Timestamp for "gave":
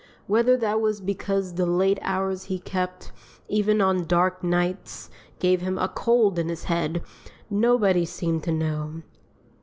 5.37-5.61